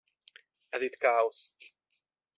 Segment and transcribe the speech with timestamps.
[0.69, 1.53] Ez itt káosz.